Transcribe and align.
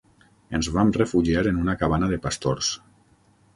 Ens 0.59 0.69
vam 0.77 0.93
refugiar 1.01 1.45
en 1.53 1.61
una 1.65 1.77
cabana 1.83 2.11
de 2.15 2.21
pastors. 2.27 2.75